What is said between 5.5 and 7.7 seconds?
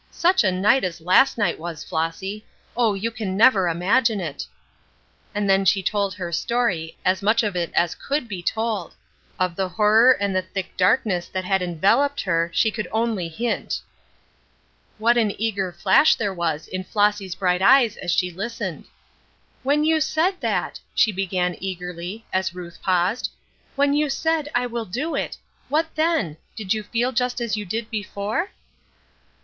she told her story, as much of